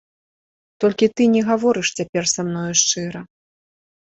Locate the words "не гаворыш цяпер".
1.35-2.23